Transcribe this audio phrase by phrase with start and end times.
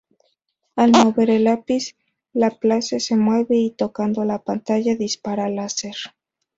[0.75, 1.89] Al mover el lápiz,
[2.33, 5.93] Laplace se mueve, y tocando la pantalla dispara láser.